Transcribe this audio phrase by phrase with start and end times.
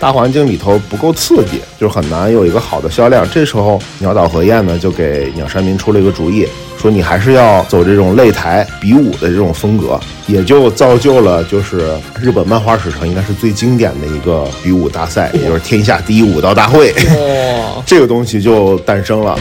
[0.00, 3.28] 大环境里头不够刺激，就是很难有一个好的销量。
[3.30, 6.46] 这时候鸟岛和彦呢就给鸟山明出了一个主意，
[6.80, 16.92] 说你还是要走这种擂台比武的这种风格，也就造就了就是日本漫画史上应该是最经典的一个比武大赛，也就是天下第一武道大会。
[16.92, 19.38] 哇，这个东西就诞生了。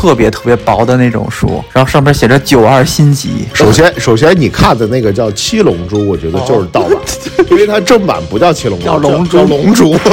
[0.00, 3.44] 是特别特别薄的那种书，然后上面写着九二新集。
[3.52, 6.92] 首先，首先你看的那个叫《七龙珠》，我觉得就是盗版，
[7.50, 9.94] 因为它正版不叫《七龙珠》，叫龙珠龙珠。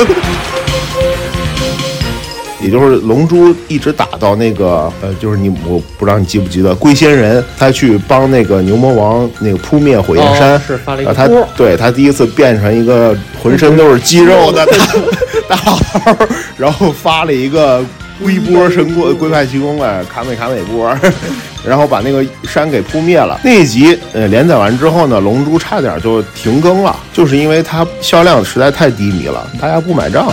[2.59, 14.65] 也就是龙珠一直打到那个呃，就是你我不知道你记不记得龟仙人他去帮那个牛魔王那个扑灭火焰山，哦是发了一个对他第一次变成一个浑身都是肌肉的
[15.47, 16.27] 大大老头，
[16.57, 17.85] 然后发了一个
[18.23, 20.93] 龟波神龟龟派气功来卡美卡美波，
[21.65, 23.39] 然后把那个山给扑灭了。
[23.43, 30.31] 那一集呃连载完之后呢，龙珠差点就停更了，就是因为它销量实在太低迷了，大家不买账。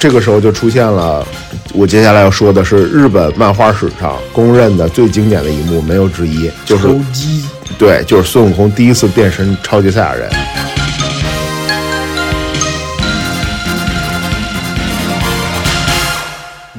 [0.00, 1.24] 这个时候就出现了，
[1.72, 7.44] 我接下来要说的是日本漫画史上公认的最经典的一幕，没有之一，就是抽机，
[7.78, 10.30] 对，就是孙悟空第一次变身超级赛亚人。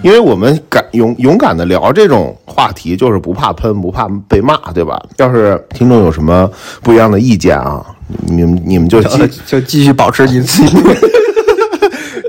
[0.02, 5.02] 因为我们敢勇勇敢的聊这种话题，就是不怕喷，不怕被骂，对吧？
[5.18, 6.50] 要是听众有什么
[6.82, 7.86] 不一样的意见啊，
[8.28, 10.76] 你们你们就继呃就继续保持你自己。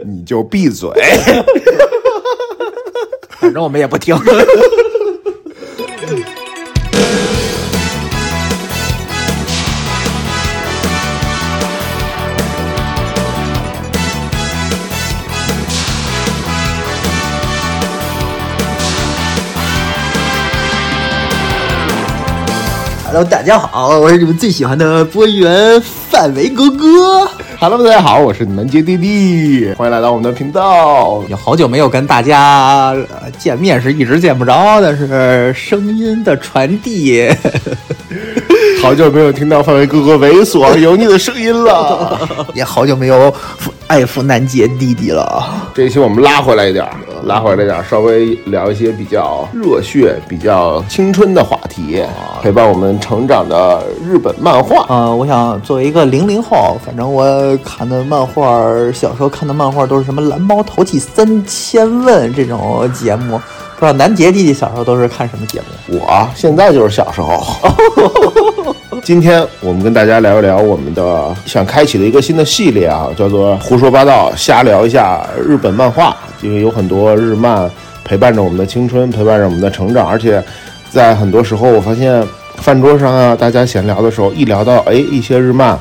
[0.07, 0.91] 你就闭嘴。
[3.41, 4.17] 反正我们也不听。
[23.15, 27.25] Hello，大家好，我是你们最喜欢的播音员范伟哥哥。
[27.61, 31.23] Hello，大家好，我是南杰弟弟，欢迎来到我们的频道。
[31.29, 32.89] 有好久没有跟大家
[33.23, 37.31] 呃见面，是一直见不着，但是声音的传递，
[38.83, 42.19] 好久没有听到范伟哥哥猥琐 油腻的声音了。
[42.55, 43.33] 也好久没有
[43.87, 45.43] 爱抚南杰弟弟了。
[45.75, 46.93] 这一期我们拉回来一点儿，
[47.25, 52.03] 拉回来一点儿，稍微聊一些比较热血、比较青春的话题，
[52.43, 54.85] 陪伴我们成长的日本漫画。
[54.89, 58.45] 呃，我想作为一个零零后，反正我看的漫画，
[58.93, 63.41] 小时候看的漫画都是什么《蓝猫淘气三千问》这种节目。
[63.77, 65.99] 不知道南杰弟弟小时候都是看什么节目？
[65.99, 67.45] 我现在就是小时候。
[69.03, 76.17] 今天我们跟大家聊一聊我们的想开启的一个新的系列啊，叫做“胡说八道”，瞎聊一下日本漫画。
[76.41, 77.71] 因为有很多日漫
[78.05, 80.43] 陪伴着我们的青春，陪伴着我们的成长，而且
[80.91, 85.79] 在很多时候，我发现饭桌上啊，大家闲聊的时候，一聊到哎一些日漫，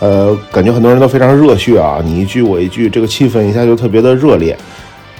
[0.00, 4.54] 呃，感觉很多人都非常热血啊，你一句我一句，这个气氛一下就特别的热烈。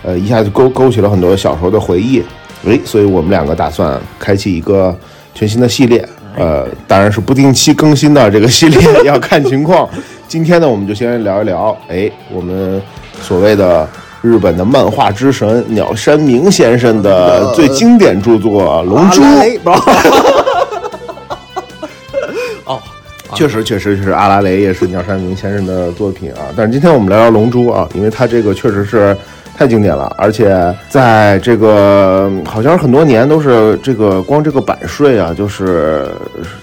[0.02, 2.22] 呃，一下就勾勾起了很多小时候的回忆。
[2.64, 4.96] 诶，所以我们两个打算开启一个
[5.34, 6.04] 全新的系列，
[6.36, 9.88] 呃，当然是不定期更新的这个系列， 要看情况。
[10.26, 12.82] 今天呢，我们就先聊一聊，哎，我们
[13.22, 13.88] 所谓的
[14.20, 19.22] 日本的漫画之神鸟山明先生的最经典著作《龙珠》。
[22.66, 22.80] 哦，
[23.34, 26.50] 确实，确实是阿拉蕾也是鸟山明先生的作品啊。
[26.56, 29.16] 但是今天我们聊聊《龙珠》啊，因为它这个确实是
[29.58, 36.06] 太经典了，而且在这个好像很多年都是这个光这个版税啊，就是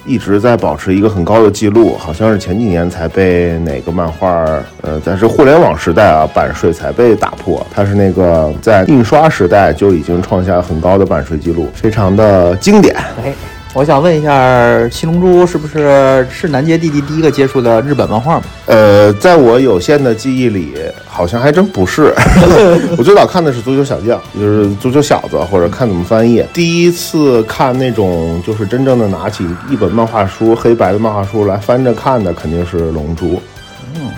[0.05, 4.45] 一直在保持一个很高的记录，好像是前几年才被哪个漫画
[4.81, 7.67] 呃，但是互联网时代啊，版税才被打破。
[7.69, 12.95] 它是那个在印刷时代就已经创下很高的版税记录，非常的经典。
[13.21, 13.33] 哎，
[13.75, 14.31] 我想问一下，
[14.89, 18.43] 《七龙珠》是不是是南杰弟弟第一个接触的日本漫画吗？
[18.67, 20.75] 呃，在我有限的记忆里，
[21.05, 22.13] 好像还真不是。
[22.97, 26.41] 我最早看的是《足球小将》，就是《足球小子》，或者看怎么翻译。
[26.53, 33.33] 第一次看那种就是真正的拿起一本漫画书，黑白的漫画书来翻着看的，肯定是《龙珠》。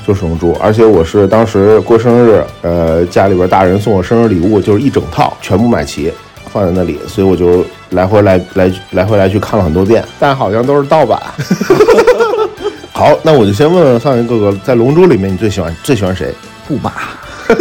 [0.06, 6.14] 就是《龙珠》，而且我是当时过生日，呃，家里边大人送我生日礼物，就是一整套全部买齐，
[6.48, 11.22] 放在那里，所以我就来回来来来回来去看了很多遍，但好像都是盗版。
[12.94, 16.34] 好，那我就先问问范围哥哥，在《龙珠》里面你最喜欢最喜欢谁？
[16.68, 16.92] 布马。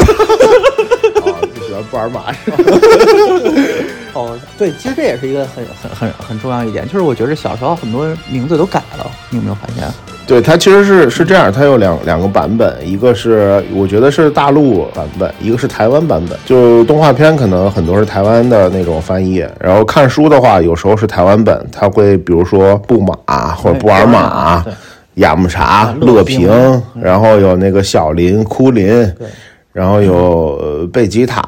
[1.22, 2.56] 哦，最喜欢布尔玛是吧？
[4.14, 9.86] 哦，对，其实这也是一个很很很很重要一点，就是我觉得小时候很多名字都改了，你有没有发现？
[10.26, 16.38] 对，它其实是是这样，它有两两个版本，一个是我觉得是大陆版本，一个是台湾版本。
[16.44, 24.64] 就动画片可能很多是台湾的那种翻译，然后看书的话，有时候是台湾本，它会比如说布马或者布尔玛。
[25.16, 26.46] 雅木茶、乐平，
[27.00, 29.10] 然后有那个小林、枯林，
[29.72, 31.42] 然后有贝吉塔，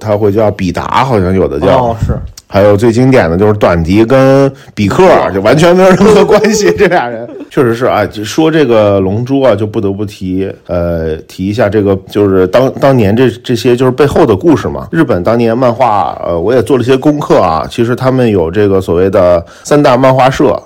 [0.00, 1.66] 它会叫比达，好像有的叫。
[1.84, 2.18] 哦，是。
[2.52, 6.74] 还有最经典的就是短笛跟比克，就完全没有任何关系。
[6.76, 14.88] 这俩人 确实是啊，说这个龙珠啊，就不得不提，呃，提一下这个，就是当当年这这些就是背后的故事嘛。
[14.90, 17.64] 日本当年漫画，呃，我也做了些功课啊。
[17.70, 20.60] 其实他们有这个所谓的三大漫画社，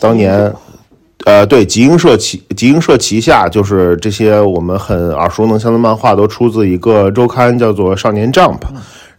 [0.00, 0.50] 当年。
[1.26, 8.54] 呃，对，集英社旗集英社旗下就是这些我们很耳熟能详的漫画，都出自一个周刊，叫做《少年 Jump》。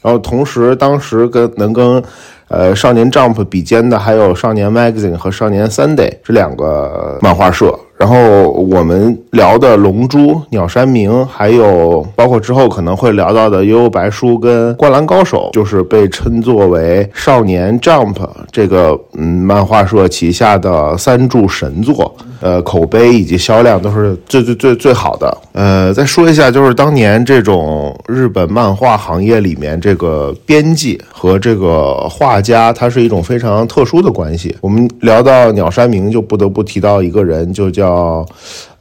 [0.02, 2.02] 然后同时，当时跟能跟
[2.48, 7.78] 呃《少年 Jump》比肩的还有《少年 Magazine》和《少年 Sunday》这两个漫画社。
[7.98, 10.18] 然后我们聊的《龙珠》
[10.52, 18.16] 《鸟山明》，还有包括之后可能会聊到的《悠悠白书》跟《灌篮高手》，就是被称作为少年 Jump
[18.50, 25.38] 这个嗯漫画社旗下的三柱神作，呃，口碑以及销量都是最最最最好的。
[25.54, 34.56] 呃，再说一下，就是当年这种日本漫画行业里面，这个编辑和这个画家，它是一种非常特殊的关系。
[34.62, 38.26] 我们聊到鸟山明，就不得不提到一个人，就叫。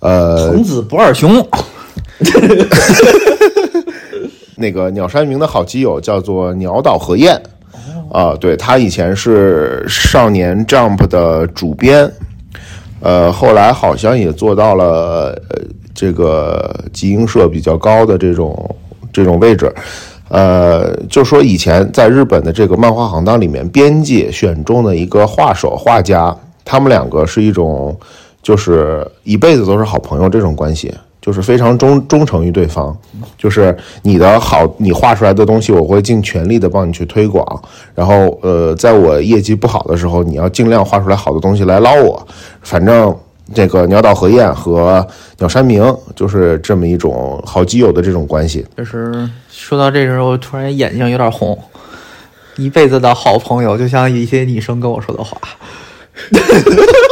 [0.01, 1.45] 呃，童子不二雄，
[4.55, 7.35] 那个鸟山明的好基友叫做鸟岛和彦
[8.13, 12.09] 啊，对他以前是少年 Jump 的主编，
[13.01, 15.63] 呃，后来好像也做到了呃
[15.95, 18.77] 这个集英社比较高的这种
[19.13, 19.73] 这种位置，
[20.29, 27.99] 呃，就说以前在日本的这个漫画行当里面，编辑选中的一个画手画家，他们两个是一种。
[28.41, 30.95] 就是一辈子都是好朋友这种关系，
[31.29, 32.97] 就是非常忠忠诚于对方。
[33.37, 37.45] 就是你的好，你画出来的东西，我会尽全力的帮你去推广。
[37.95, 42.27] 然后，呃，在我业绩不好的时候，你要尽量画出来好的东西来捞我。
[42.63, 43.15] 反正
[43.53, 45.07] 这个鸟岛和彦和
[45.39, 48.65] 鸟山明就是这么一种好基友的这种关系。
[48.79, 51.59] 就是说到这时候，突然眼睛有点红。
[52.57, 55.37] 一辈子的好朋友，就像一些女生跟我说的话。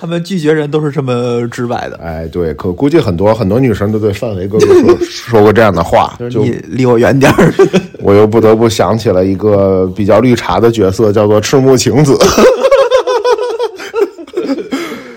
[0.00, 7.52] 他们拒绝人都是这么直白的，哎，对，可估计很多很多女生都对范伟哥哥说说过这样的话，就你离我远点儿。
[7.98, 12.16] 我又不得不想起了一个比较绿茶的角色，叫做赤木晴子。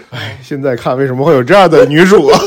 [0.09, 2.27] 哎，现在看为什么会有这样的女主？
[2.27, 2.39] 啊，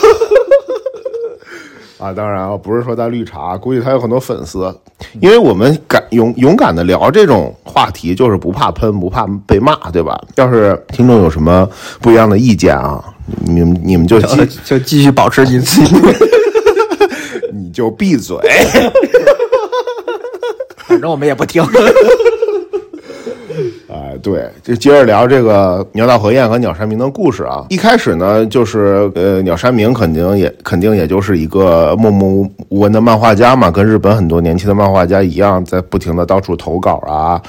[2.12, 4.74] 当然啊，不是说他绿茶，估计他有很多粉丝，
[5.20, 10.20] 因为我们敢勇勇敢的聊这种话题，就是不怕喷，不怕被骂，对吧？
[10.36, 11.68] 要是听众有什么
[12.00, 13.02] 不一样的意见啊，
[13.40, 15.96] 你们你们就继就继续保持你自己，
[17.52, 18.36] 你就闭嘴，
[20.86, 21.62] 反正我们也不听。
[23.94, 27.64] 哎，对，就接着聊这个鸟岛和彦和鸟山明的故事啊。
[27.68, 32.28] 一开始呢，就是呃，鸟山明肯定也肯定也就是一个默默
[32.70, 37.40] 无闻的漫画家嘛，跟日本很多年轻的漫画家一样，在不停的到处投稿啊。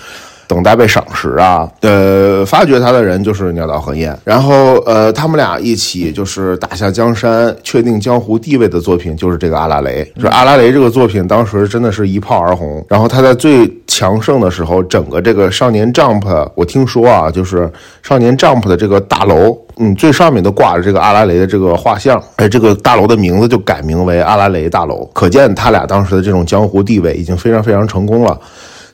[0.47, 1.69] 等待被赏识啊！
[1.81, 10.09] 呃，发掘他的人就是鸟岛和彦，然后呃，他们俩一起就是打下江山、确定江湖地位的作品就是这个阿拉蕾。
[10.21, 12.85] 就阿拉蕾这个作品，当时真的是一炮而红。
[12.87, 17.71] 然后他在最强盛的时候，整个这个少年 Jump，我听说啊，就是
[18.03, 25.09] 少年 Jump 的这个大楼，嗯，最上面都挂着这个阿拉蕾的这个画像，哎，这个大楼的名字就改名为阿拉蕾大楼。
[25.13, 28.39] 可见他俩当时的这种江湖地位已经非常非常成功了。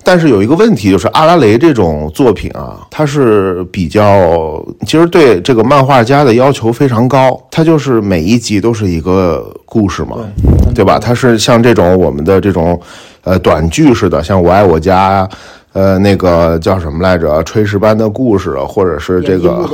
[0.04, 7.40] 但是有一个问题，就是阿拉蕾这种作品啊，它是比较，其实对这个漫画家的要求非常高。
[7.52, 10.18] 它就是每一集都是一个故事嘛，
[10.74, 10.98] 对吧？
[11.00, 12.80] 它是像这种我们的这种，
[13.24, 15.26] 呃，短剧似的，像《我爱我家》，
[15.74, 19.70] 呃，那个叫什么来着，《炊事班的故事》，或者是这个，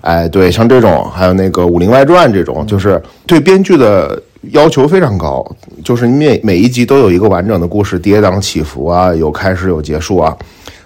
[0.00, 4.20] 哎，对，像这种，还有那个《武林外传》这种，就是对编剧的。
[4.50, 5.46] 要求非常高，
[5.84, 10.36] 就是每每一集都有一个完整的故事，跌宕起伏啊，有开始有结束啊，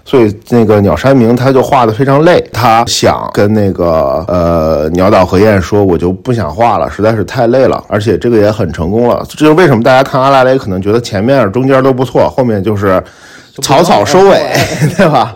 [0.09, 13.03] 所以那个鸟山明他就画的非常累，他想跟那个呃鸟岛和彦说，我就不想画了，实在是太累了，而且这个也很成功了，这就为什么大家看阿拉蕾可能觉得前面中间都不错，后面就是
[13.61, 14.39] 草草收尾，
[14.95, 15.35] 对吧？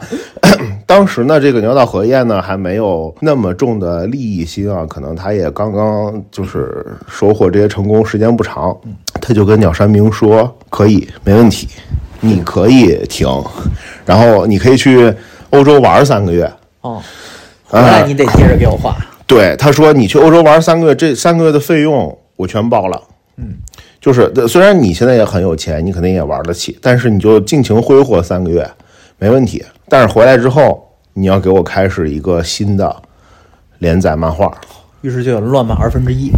[0.86, 8.74] 当时呢，这个鸟岛和彦呢还没有那么重的利益心啊，可能他也刚刚就是收获这些成功，时间不长，
[9.20, 11.68] 他就跟鸟山明说：“可以，没问题，
[12.22, 13.28] 你可以停，
[14.06, 15.14] 然后你可以去
[15.50, 16.50] 欧洲玩三个月。”
[16.82, 17.02] 哦，
[17.66, 18.96] 回来你得接着给我画。
[19.28, 23.02] 对，他说你去欧洲玩三个月，这三个月的费用我全包了。
[23.38, 23.54] 嗯，
[24.00, 28.70] 就是虽然你现在也很有钱，你肯定也玩得起，但是你就尽情挥霍三个月，
[29.18, 29.64] 没问题。
[29.88, 32.94] 但是回来之后，你要给我开始一个新的
[33.80, 34.52] 连载漫画。
[35.02, 36.32] 于是就有了乱码二分之一。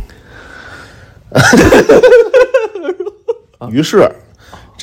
[3.72, 4.08] 于是，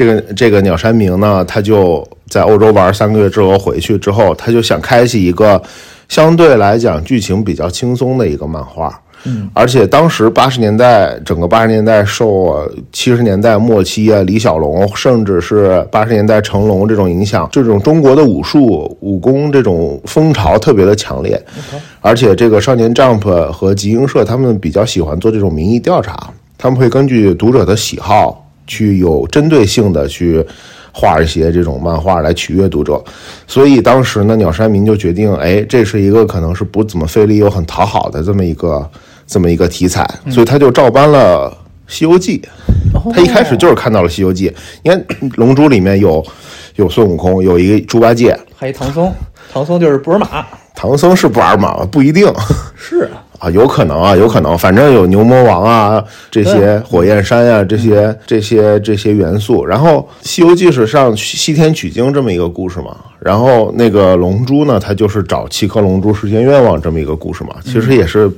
[0.00, 5.62] 这个这个鸟山明呢，他就在欧洲玩三个月之后回去之后，他就想开启一个
[6.08, 8.98] 相对来讲剧情比较轻松的一个漫画。
[9.24, 21.38] 嗯，而且当时八十年代，整个八十年代受七十年代末期啊，李小龙，甚至是八十年代成龙这种影响，这种中国的武术武功这种风潮特别的强烈。
[22.00, 30.44] 而且这个少年 Jump 和集英社他们比较喜欢做这种民意调查，他们会根据读者的喜好去有针对性的去
[30.92, 33.02] 画一些这种漫画来取悦读者。
[33.46, 38.88] 所以当时呢，鸟山明就决定，哎，这是一个可能是不怎么费力又很讨好的这么一个。
[39.32, 41.48] 这么一个题材，所以他就照搬了
[41.86, 42.42] 《西游记》。
[43.14, 44.50] 他一开始就是看到了《西游记》，
[44.82, 45.00] 你看
[45.36, 46.20] 《龙珠》里面有
[46.74, 49.08] 有孙悟空，有一个猪八戒，还有唐僧。
[49.52, 51.86] 唐僧就是布尔玛，唐僧是布尔玛吗？
[51.92, 52.26] 不一定。
[52.74, 54.56] 是啊，啊，有可能啊，有可能。
[54.56, 59.66] 反正有牛魔王啊，这些火焰山呀，这些这些这些元素。
[59.66, 62.96] 然后《西游记》是上西天取经这么一个故事嘛。
[63.18, 67.56] 然后那个《龙珠》呢，它就是找七颗龙珠实现愿望这么一个故事嘛。
[67.64, 68.30] 其实也是。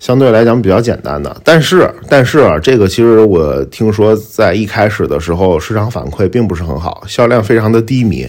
[0.00, 8.22] 相对来讲比较简单的，但是但是啊，这个其实我听说在一开始的时候市场反馈并不是很好，销量非常的低迷，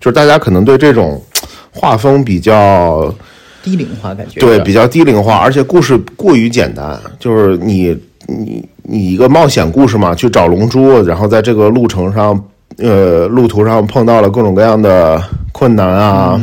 [0.00, 1.22] 就是大家可能对这种
[1.70, 3.14] 画风比较
[3.64, 12.38] 低龄化感觉，对比较低龄化，而且故事过于简单，就是你你你一个冒险故事嘛，去找龙珠，然后在这个路程上，
[12.76, 16.38] 呃，路途上碰到了各种各样的困难啊。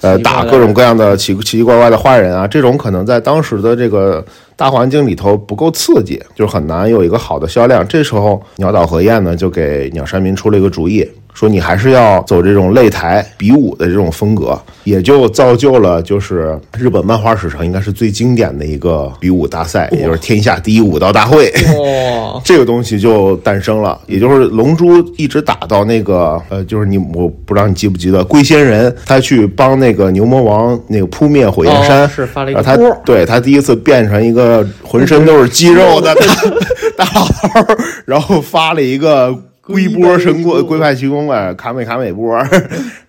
[0.00, 4.24] 呃，打各种各样的奇奇奇怪怪的坏人啊，这种可能在当时的这个
[4.58, 7.86] 大环境里头不够刺激，就是很难有一个好的销量。
[7.86, 11.08] 这时候，鸟岛和彦呢就给鸟山明出了一个主意。
[11.34, 21.52] 说你还是要走这种擂台比武的这种风格，也就造就了就是日本漫画史上应该是最经典的一个比武大赛，也就是天下第一武道大会。
[21.78, 24.00] 哇，这个东西就诞生了。
[24.08, 34.47] 也就是龙珠一直打到那个呃，就是你我不知道你记不记得龟仙人他去帮那个牛魔王那个扑灭火焰山，是发了一个他对他第一次变成一个
[34.82, 36.14] 浑身都是肌肉的
[36.96, 37.74] 大大老头，
[38.04, 39.36] 然后发了一个。
[39.68, 42.34] 龟波神过龟派奇功啊，卡美卡美波，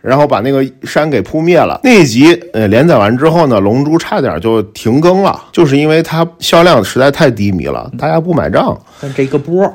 [0.02, 1.80] 然后把那个山给扑灭了。
[1.86, 8.78] 那一集呃连载完之后呢，龙珠差点就停更了，就是因为它销量实在太低迷了，大家不买账。
[9.00, 9.74] 但这个波，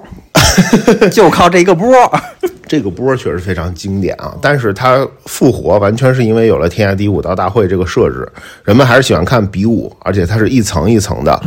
[1.11, 1.91] 就靠这个波，
[2.67, 4.35] 这个波确实非常经典啊。
[4.41, 8.29] 但是它复活完全是因为有了天下第一武道大会这个设置，
[8.65, 11.41] 人们还是喜欢看比武，而且它是一层一层的，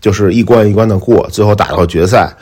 [0.00, 2.32] 就是一关一关的过，最后打到决赛。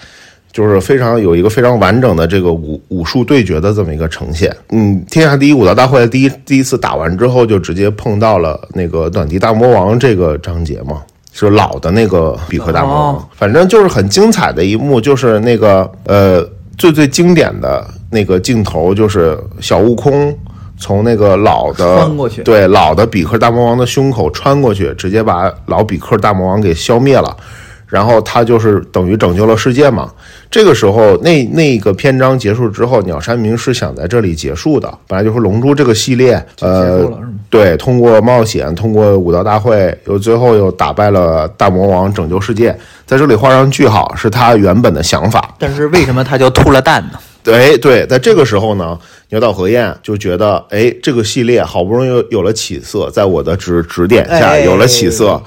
[0.52, 4.50] 就是非常有一个非常完整的这个武武术对决的这么一个呈现。
[4.70, 13.28] 嗯，天下第一武道大会第一第一次打完之后，就直接碰到了那个短笛大魔王这个章节嘛，是老的那个比克大魔王。
[13.34, 16.42] 反正就是很精彩的一幕，就是那个呃
[16.78, 20.36] 最最经典的那个镜头，就是小悟空
[20.78, 27.36] 从那个老的穿过去，对老的比克大魔王的胸口穿过去，直接把老比克大魔王给消灭了。
[27.88, 30.10] 然后他就是等于拯救了世界嘛。
[30.50, 34.92] 这个时候，那那个篇章结束之后，鸟山明是想在这里结束的。
[35.06, 37.08] 本来就是《龙珠》这个系列，呃，
[37.48, 45.54] 对，通过冒险，通过武道大会，又最后又打败了大魔王，拯救世界，在这里画上句号，是他原本的想法。
[45.56, 47.18] 但是为什么他就吐了蛋呢？
[47.52, 48.98] 对对，在这个时候呢，
[49.30, 55.40] 牛岛和彦就觉得，哎，这个系列好不容易有有了起色，在我的指指点下有了起色。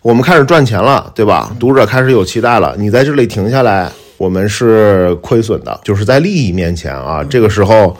[0.00, 1.54] 我们开始赚钱了，对吧？
[1.60, 2.74] 读者开始有期待了。
[2.78, 7.22] 你在这里停下来，我们是亏损的，就是在利益面前啊。
[7.22, 7.96] 这个时候，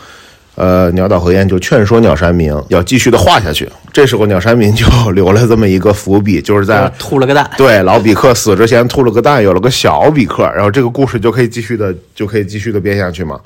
[0.54, 3.68] 呃，鸟岛和彦就劝说鸟山明要继续的画下去。
[3.90, 7.50] 这时候，鸟山明就 留了这么一个伏笔，就是在吐了个蛋。
[7.56, 13.40] 对，老比克死之前吐了个蛋，有了个小比克，然后这个故事就可以继续的，就可以继续的编下去嘛。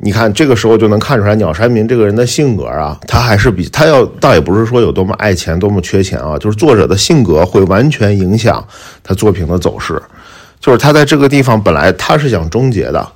[0.00, 8.64] 你看，这个时候就能看出来鸟山明这个人的性格啊，他还是比他要倒也不是说有多么爱钱、多么缺钱啊，就是作者的性格会完全影响
[9.02, 10.00] 他作品的走势。
[10.60, 13.08] 就是他在这个地方本来他是想终结的，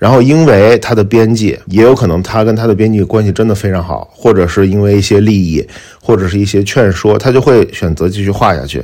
[0.00, 5.64] 然后因为他的编辑，也有可能他跟他的编辑关系真的非常好，或者是因为一些利益，
[6.02, 8.82] 或者是一些劝说，他就会选择继续画下去。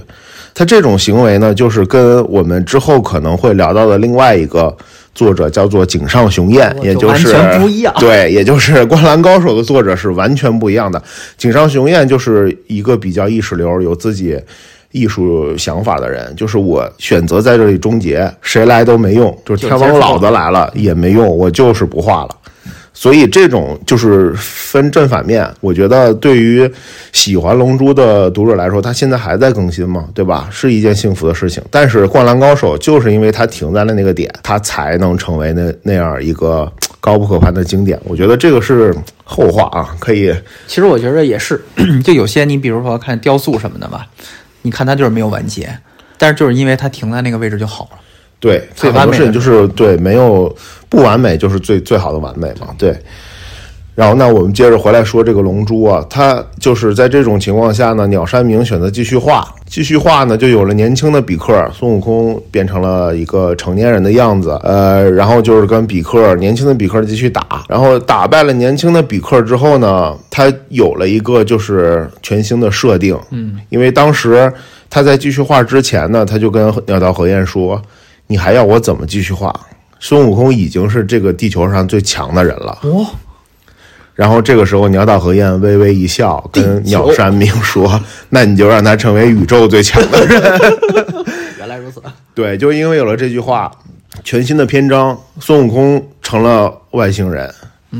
[0.54, 4.76] 他这种行为呢，就是跟我们之后可能会聊到的另外一个。
[5.16, 11.02] 作者叫做井上雄彦，也就就是完全不一样对，也就是《灌篮高手》的作者是完全不一样的。
[11.38, 14.38] 井上雄彦就是一个比较意识流、有自己
[14.92, 22.36] 艺术想法的人，就是我选择在这里终结，谁来都没用，就是天王老子来了也没用，我就是不画了。
[22.98, 26.66] 所以这种就是分正反面，我觉得对于
[27.12, 30.48] 喜欢《龙珠》的读者来说，他现在还在更新嘛，对吧？
[30.50, 31.62] 是一件幸福的事情。
[31.70, 38.00] 但是《灌篮高手》就是因为它停在了那个点，它才能成为那那样一个高不可攀的经典。
[38.04, 40.34] 我觉得这个是后话啊，可以
[40.66, 41.62] 其实我觉得也是，
[42.02, 44.06] 就有些你比如说看雕塑什么的吧，
[44.66, 45.78] 你看它就是没有完结，
[46.18, 47.98] 但是就是因为它停在那个位置就好了。
[48.40, 50.52] 对，最它很多事情完美就是对，没有
[50.88, 53.00] 不完美就是最最好的完美嘛，对。
[53.94, 74.50] 然后那，我们接着回来说这个龙珠啊，它就是在这种情况下呢，鸟山明选择继续画，继续画呢，就有了年轻的比克，孙悟空变成了一个成年人的样子，呃，然后就是跟比克年轻的比克继续打，然后打败了年轻的比克之后呢，他有了一个就是全新的设定，嗯，因为当时
[74.88, 77.80] 他在继续画之前呢，他就跟鸟道和彦说。
[78.28, 79.54] 你还要我怎么继续画？
[80.00, 82.76] 孙悟空已经是这个地球上最强的人了。
[82.82, 83.06] 哦，
[84.16, 90.40] 然后这个时候，鸟岛和彦微微一笑，跟鸟山明说：“那你就让他成为宇宙最强的人。
[91.58, 92.02] 原来如此。”
[92.34, 93.70] 对，就因为有了这句话，
[94.24, 97.52] 全新的篇章，孙悟空成了外星人，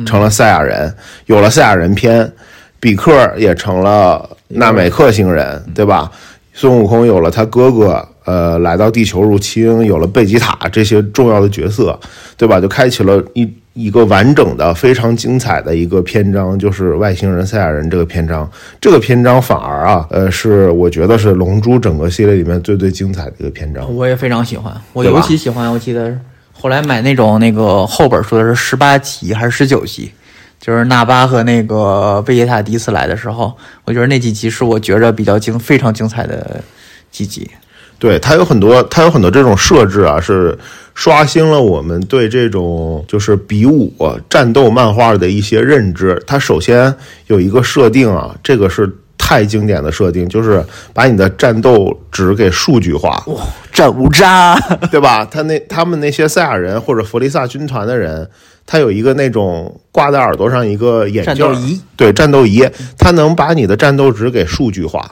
[0.07, 0.93] 成了赛亚人，
[1.27, 2.33] 有了赛亚人篇，
[2.81, 6.11] 比克也成了纳美克星人，对吧？
[6.55, 11.99] 孙悟空有了他哥哥，呃，来到地球入侵，有了贝吉塔这些重要的角色，
[12.39, 12.59] 对吧？
[12.59, 13.47] 就开启了一
[13.77, 18.51] 一个完整的、非常精彩的一个篇章，就是外星人赛亚人这个篇章。
[18.81, 23.95] 这个篇章反而啊，呃，是我觉得是《龙珠》整个系列里面最最精彩的一个篇章。
[23.95, 26.19] 我也非常喜欢，我尤其喜欢，我记得
[26.55, 30.11] 后来买那种那个后本说的是十八集还是十九集，
[30.59, 36.65] 就是纳巴和那个贝吉塔第一次来的时候，我觉得那几集是我觉着比较精、非常精彩的
[37.11, 37.51] 几集。
[37.99, 40.57] 对，它有很多，它有很多这种设置啊，是
[40.95, 43.93] 刷新了我们对这种就是比武、
[44.29, 46.23] 战斗漫画的一些认知。
[46.27, 46.95] 它首先
[47.27, 53.25] 有一个设定啊，这个是太经典的设定，就是把你的战斗值给数据化。
[53.73, 54.55] 战五渣，
[54.91, 55.25] 对吧？
[55.25, 58.29] 他那他们那些赛亚人或者弗利萨军团的人，
[58.67, 62.63] 他有一个那种挂在耳朵上一个眼镜对战斗仪，
[62.99, 65.11] 它能把你的战斗值给数据化。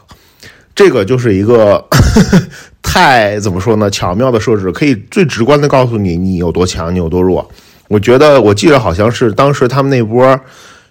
[0.74, 1.84] 这个就是一个
[2.84, 3.90] 太怎么说呢？
[3.90, 7.50] 巧妙的设置，可以最直观的告诉你你有多强，你有多弱。
[7.88, 10.38] 我觉得我记得好像是当时他们那波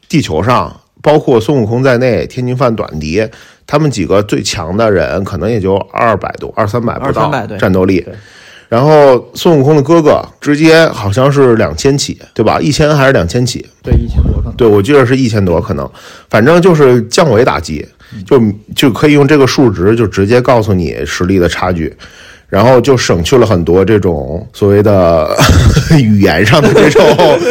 [0.10, 3.26] 地球上，包括孙悟空在内，天津饭、短笛，
[3.66, 8.06] 他们几个最强的人，可能也就二百多、二三百不到200-300对战斗力。
[8.70, 12.60] 然后孙悟空的哥哥直接好像是两千起，对吧？
[12.60, 13.66] 一千还是两千起？
[13.84, 14.54] 对一千多可能。
[14.56, 15.88] 对，我记得是一千多，可能，
[16.30, 17.88] 反正就是降维打击，
[18.26, 18.42] 就
[18.76, 21.94] 就可以用这个数值就直接告诉你实力的差距，
[22.48, 25.36] 然后就省去了很多这种所谓的
[25.98, 27.02] 语言上的这种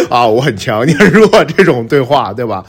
[0.09, 2.64] 啊，我很强，你很弱这种对话，对吧？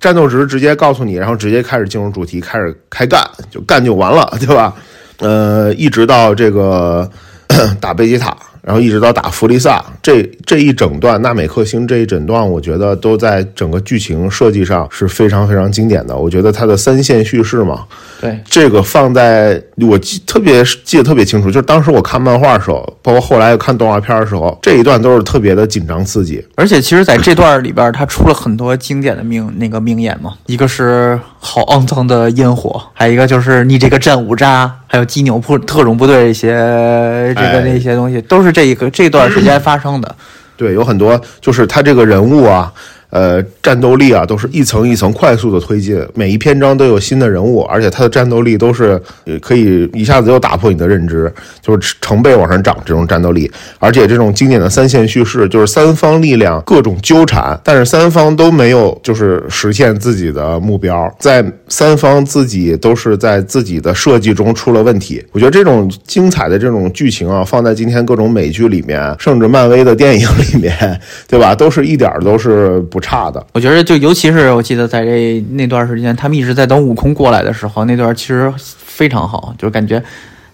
[0.00, 4.74] 战斗值直接告诉你，然后直接开始进入主题，开始开干，就干就完了，对吧？
[5.18, 7.08] 呃，一直到这个
[7.80, 8.36] 打贝吉塔，
[8.66, 16.16] 然后一直到打弗利萨，这这一整段纳美克星这一整段，我觉得都在整个剧情设计上是非常非常经典的。
[16.16, 17.84] 我觉得它的三线叙事嘛，
[18.20, 26.44] 对，这个放在我记特别记得特别清楚，就是当时我看漫画的时候，包括后来看动画片的时候，这一段都是特别的紧张刺激。
[26.56, 40.16] 而且其实在这段里边，他出了很多经典的名那个名言嘛，一个是好肮脏的烟火，还有一个就是你这个战五渣，还有基纽部特种部队一些这个哎那些东西，都是这一个这段时间发生的。
[40.56, 42.72] 对，有很多就是他这个人物啊，
[43.10, 49.00] 呃，战斗力啊，都是一层一层快速的推进，每一篇章都有新的人物，而且他的战斗力都是
[49.40, 65.24] 可以一下子就打破你的认知，就是成倍往上涨这种战斗力，而且这种经典的三线叙事，就是三方力量各种纠缠，但是三方都没有就是实现自己的目标，在三方自己都是在自己的设计中出了问题。
[65.32, 71.54] 我觉得这种精彩的这种剧情啊，放在今天各种美剧里面，甚至漫威的电影里面，对吧？
[71.54, 73.46] 都是一点都是不差的。
[73.52, 80.02] 我觉得就尤其是我记得在这那段时间，他们一直在等悟空过来的时候，那段其实非常好，就是感觉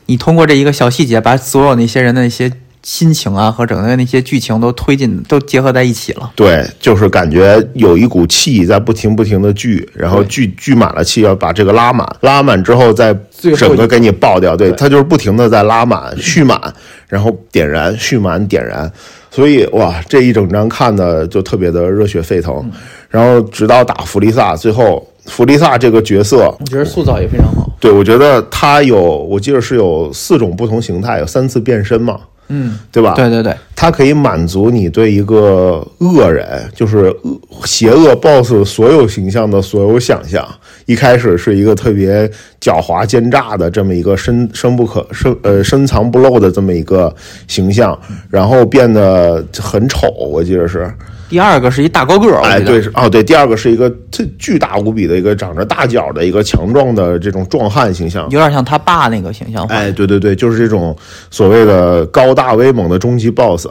[0.06, 2.50] 你通过这一个小细节，把所有那些人的那些
[2.82, 6.32] 心情啊和整个那些剧情都推进都结合在一起了。
[6.34, 13.16] 对，就是感觉有一股气在不停不停的聚，然后聚聚满了气，要把这个拉满，拉满之后再
[13.56, 14.56] 整个给你爆掉。
[14.56, 16.60] 对，它就是不停的在拉满、蓄满，
[17.06, 18.90] 然后点燃、蓄满、点燃。
[19.32, 22.70] 所以哇，这一整章看的就特别的热血沸腾。
[23.08, 27.66] 然后直到打弗利萨，最后弗利萨这个角色，我觉得塑造也非常好。
[27.80, 32.20] 对我觉得他有，我记得是有四种不同形态，有三次变身嘛，
[32.54, 33.14] 嗯，对吧？
[33.14, 40.46] 对对对，它可以满足你对一个恶人，就是恶邪恶 BOSS 所有形象的所有想象。
[40.84, 42.28] 一开始是一个特别
[42.60, 47.14] 狡猾奸诈的这么一个深深不可深呃深藏不露的这么一个
[47.48, 50.92] 形象，然后变得很丑，我记得是。
[51.32, 59.74] 第二个是一大高个儿，哎，对，是哦，对，第二个是一个特巨大无比的一个长着大脚的一个强壮的这种壮汉形象，有点像他爸那个形象化。
[59.74, 60.94] 哎，对对对，就是这种
[61.30, 63.66] 所谓的高大威猛的终极 BOSS，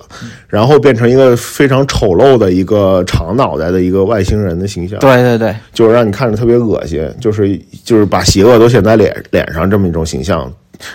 [0.48, 10.52] 然后变成一个非常丑陋的一个长脑袋的一个外星人的形象，对对对，就是让你看着特别恶心，就是就是把邪恶都显在脸脸上这么一种形象，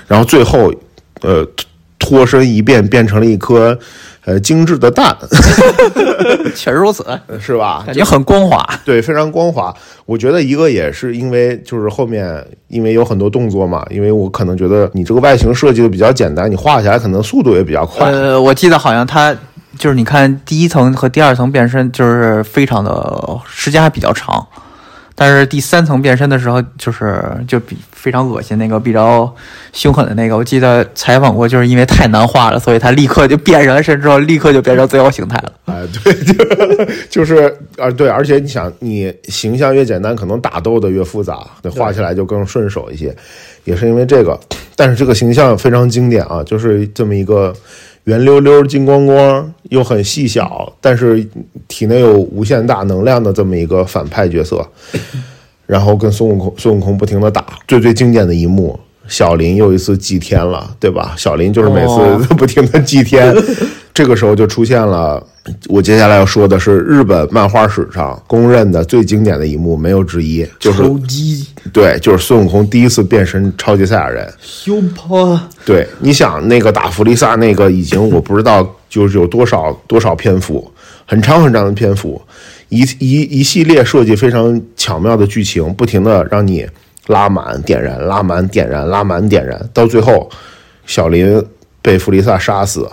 [0.09, 0.74] 然后最后
[1.20, 1.46] 呃
[1.98, 3.79] 脱身一变变成了一颗
[4.27, 5.17] 呃精致的蛋，
[6.55, 7.07] 确实如此，
[7.41, 7.83] 是吧？
[7.87, 8.62] 感觉很光滑。
[8.85, 9.75] 对，非常光滑。
[10.05, 18.11] 我觉得一个也是因为就是后面因为有很多动作嘛，因为我可能觉得你这个外形设计的比较简单，你画起来可能速度也比较快。
[18.11, 19.35] 呃，我记得好像它
[19.79, 24.45] 就是你看第一层和第二层变身，就是非常的时间还比较长。
[25.18, 29.35] 但是第三层变身的时候，就是就比非常恶心那个比较
[29.72, 35.52] 凶狠的那个，我记得采访过，就是因为太难画了，所以他立刻就变人身之后，立刻就变成最后形态了。
[35.64, 43.16] 哎， 对，就是啊，对，而且你想，你形象越简单，可能打斗的越复杂，对，画起来就更顺手一些，
[43.64, 44.38] 也是因为这个。
[44.76, 47.55] 但是这个形象非常经典啊，就是这么一个
[48.07, 51.25] 圆溜溜、金光光又很细小，但是
[51.69, 54.66] 体内有无限大能量的这么一个反派角色，
[55.66, 58.79] 然后跟孙悟空孙悟空不停的打，最最经典的一幕。
[59.09, 61.14] 小林又一次祭天了，对吧？
[61.16, 63.33] 小林就是每哦次 不停的祭天，
[63.97, 65.27] 这个时候就出现了。
[65.69, 74.31] 我接下来要说的是日本漫画史上公认的最经典的一幕，没有之一，就是击对，就是孙悟空第一次变身超级赛亚人。
[74.41, 80.71] 修破对，你想那个打弗利萨那个已经我不知道就是有多少多少篇幅，
[81.07, 82.21] 很长很长的篇幅，
[82.69, 86.67] 一一一系列设计非常巧妙的剧情，不停的让你
[87.07, 90.29] 拉满点燃，拉满点燃，拉满点燃，到最后
[90.85, 91.41] 小林
[91.81, 92.91] 被弗利萨杀死，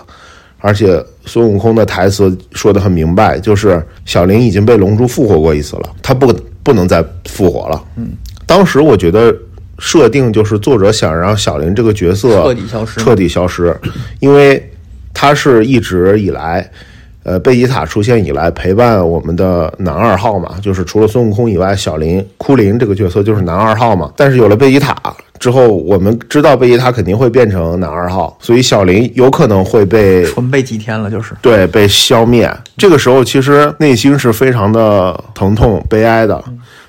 [0.63, 7.83] 而且孙悟空的台词说的很明白，就是小林已经被龙珠复活过一次了，他不不能再复活了。
[7.97, 8.11] 嗯，
[8.45, 9.35] 当时我觉得
[9.77, 13.77] 设定就是作者想让小林这个角色彻底消失彻底消失，
[14.21, 14.71] 因为
[15.13, 16.71] 他是一直以来。
[17.25, 24.11] 呃，贝吉塔出现以来，陪伴我们的男二号嘛，就是除了孙悟空以外，小林、库林这个角色就是男二号嘛。
[24.17, 24.93] 但是有了贝吉塔
[25.43, 32.49] 之后，我们知道贝吉塔肯定会变成男二号，所以小林有可能会被纯被几天了，就是对被消灭。
[32.77, 36.41] 这个时候其实内心是非常的疼痛、悲哀的，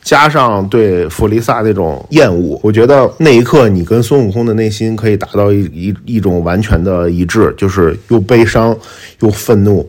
[0.04, 8.76] 加上对弗利萨那种厌恶，我觉得那一刻你跟孙悟空的内心可以达到一一一种完全的一致，就是又悲伤
[9.18, 9.84] 又愤怒。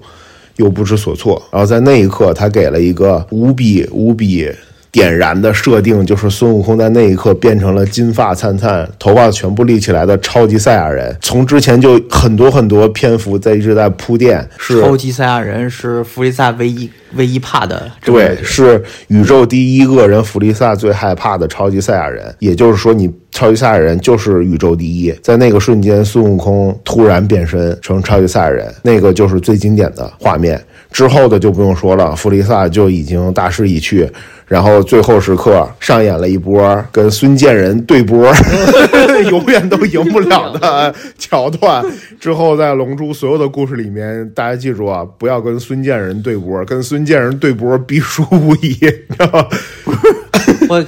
[0.58, 4.50] 又不知所措，然后在那一刻，他给了一个无比无比
[4.96, 11.14] 点燃的设定，就是孙悟空在那一刻变成了金发灿灿、头发全部立起来的超级赛亚人。
[11.20, 22.34] 从之前就很多很多篇幅在一直在铺垫，是超级赛亚人是弗利萨唯一唯一怕的对，是宇宙第一恶人弗利萨最害怕的超级赛亚人。
[22.40, 25.14] 也就是说，你超级赛亚人就是宇宙第一。
[25.22, 30.58] 在那个瞬间，孙悟空突然变身成超级赛亚人，那个就是最经典的画面。
[30.96, 34.10] 之后的就不用说了，弗利萨就已经大势已去。
[34.48, 38.32] 然后最后时刻上演了一波跟孙建仁对波，
[39.30, 41.84] 永远都赢不了的桥段。
[42.18, 49.48] 之后在《龙珠》所有的故事里面，大家记住啊，不要跟孙建仁对波，跟孙建仁对波必输无疑，你知道吗？
[50.70, 50.86] 我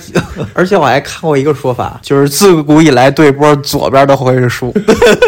[0.53, 4.73] 而且我还看过一个说法，就是自古以来对波左边都会是输。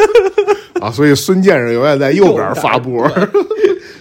[0.79, 3.11] 啊，所以孙建仁永远在右边发波。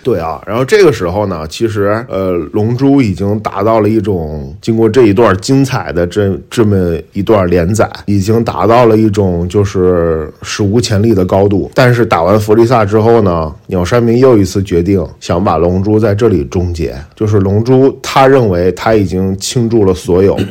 [0.02, 11.70] 对啊，然后这个时候呢，其实呃，龙珠已经达到了一种经过这一段精彩的这这么一段连载，已经达到了一种就是史无前例的高度。
[11.74, 20.38] 但是打完弗利萨之后呢，鸟山明又一次决定想把龙珠在这里终结，就是龙珠他认为他已经倾注了所有。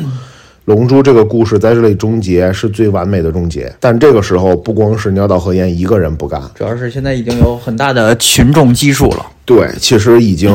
[0.65, 9.25] 龙珠这个故事在这里终结是最完美的终结，但这个时候不光是鸟岛和彦一个人不干，主要是现在已经有很大的群众基数了。
[9.47, 10.51] 对，其实已经，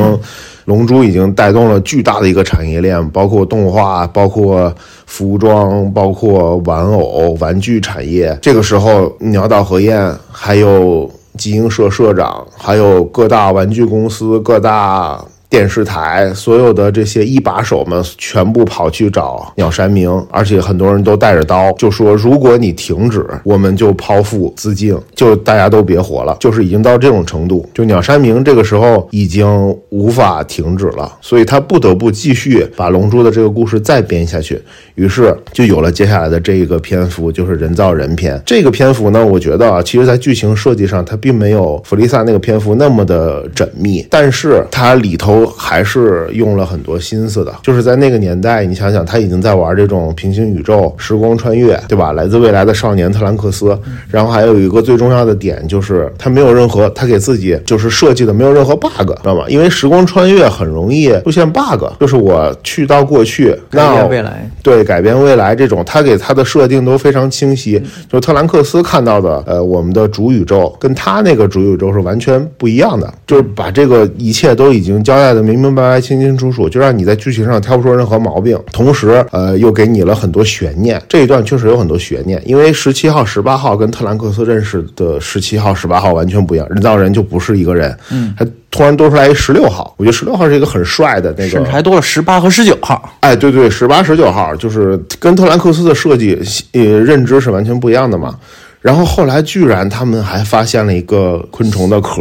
[0.67, 4.73] 龙珠已经带动了巨大的一个产业链，包括动画，包括
[5.07, 8.39] 服装，包括玩偶、玩具产业。
[8.43, 15.25] 这个时候，鸟岛和彦还有集英社社长，还有各大玩具公司、各大。
[15.53, 27.69] 电视台所有的这些一把手们全部跑去找鸟山明，而且很多人都带着刀，就说如果你停止，我们就剖腹自尽，就大家都别活了，就是已经到这种程度。
[27.75, 29.47] 就鸟山明这个时候已经
[29.91, 34.59] 无法停止了，所以他不得不继续把龙珠的这个故事再编下去。
[34.95, 38.41] 于是就有了接下来的这一个篇幅，就是人造人篇。
[38.47, 45.42] 这个篇幅呢，我觉得啊，其实在剧情设计上，它并没有弗利萨那个篇幅那么的缜密，但是它里头。
[45.47, 52.13] 还是用了很多心思的，就是在那个年代，你想想，他已经在玩这种平行宇宙、时光穿越，对吧？
[52.13, 53.77] 来自未来的少年特兰克斯，
[54.09, 59.45] 然后还有一个最重要的点，就是他没有任何，他给自己就是设计的没有任何 bug，知道吗？
[59.49, 67.83] 因为时光穿越很容易出现 bug，就是我去到过去，那未来，对，改变未来这种，他给他的设定都非常清晰。
[68.11, 75.73] 就特兰克斯看到的，呃，我们的主宇宙跟他那个主宇宙是完全不一样的，就是把这个一切都已经交代的明明。
[75.73, 81.01] 白白清清楚楚，就让你在剧情上挑不出任何毛病，同时，呃，又给你了很多悬念。
[81.09, 87.97] 这一段确实有很多悬念，因为十七号、十八号跟特兰克斯认识的十七号、十八号完全不一样，人造人就不是一个人。
[88.11, 93.17] 嗯，还突然多出来一十六号，我觉得十六号是一个很帅的那个，甚至还多了十八和十九号。
[93.21, 96.39] 哎，对对，十八、十九号就是跟特兰克斯的设计
[96.73, 98.37] 呃认知是完全不一样的嘛。
[98.83, 102.21] 然后后来居然他们还发现了一个昆虫的壳。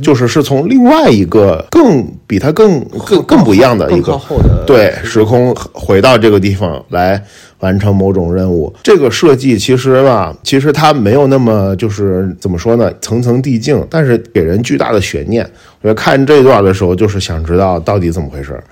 [0.00, 4.18] 就是是从另外一个更比它更更更不一样的一个
[4.66, 7.20] 对时空回到这个地方来
[7.58, 8.72] 完成某种任务。
[8.82, 15.48] 这个设计其实吧，其实它没有那么就是怎么说呢，层层递进，但是给人巨大的悬念。
[15.82, 18.62] 我看这段的时候，就是想知道到底怎么回事，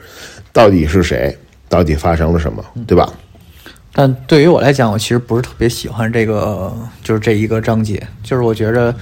[0.52, 1.36] 到底是谁，
[1.68, 3.12] 到底发生了什么，对吧？
[3.92, 8.94] 但对于我来讲，我其实不是特别喜欢这个，就是这一个章节，就是我觉着。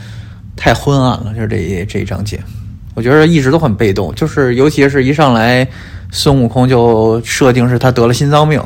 [0.56, 2.38] 太昏暗了，就是这这一章节，
[2.94, 5.66] 我觉得一直都很被动，就是尤其是一上来
[6.10, 8.60] 孙悟空就设定是他得了心脏病，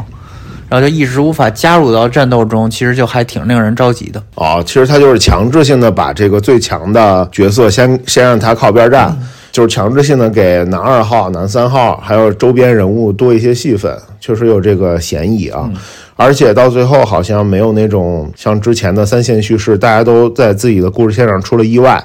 [0.68, 4.22] 然后就一直无法加入到战斗中，其实就还挺令人着急的。
[4.34, 9.16] 哦，其实他就是强制性的把这个最强的角色先先让他靠边站，
[9.52, 15.70] 就是强制性的给男二号、男三号还有周边人物多一些戏份，确实有这个嫌疑啊。
[16.16, 22.02] 而且到最后好像没有那种像之前的三线叙事，大家都在自己的故事线上出了意外，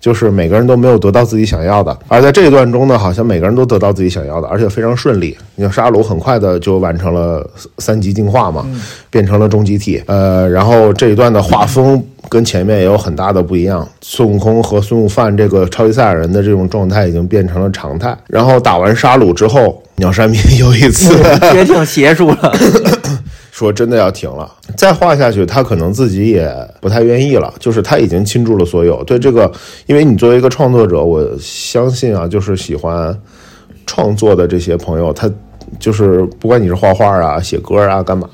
[0.00, 1.96] 就是每个人都没有得到自己想要的。
[2.06, 5.36] 而在这一段中呢，好像每个人都得到自己想要的，而且非常顺利。
[5.56, 7.44] 你像沙鲁很快的就完成了
[7.78, 8.64] 三级进化嘛，
[9.10, 10.00] 变成了终极体。
[10.06, 13.86] 呃，然后这一段的画风跟前面也有很大的不一样。
[14.00, 18.16] 孙悟空和孙悟饭这个超级赛亚人的这种状态已经变成了常态。
[18.28, 21.12] 然后打完沙鲁之后，鸟山明 又一次
[21.50, 22.52] 决定结束了。
[23.58, 26.48] 说真的要停了，再画下去，他可能自己也
[26.80, 27.52] 不太愿意了。
[27.58, 29.50] 就是他已经倾注了所有，对这个，
[29.86, 33.12] 因为你作为一个创作者，我相信啊，就是喜欢
[33.84, 35.28] 创作的这些朋友，他
[35.80, 38.28] 就是不管你是画画啊、写歌啊、干嘛，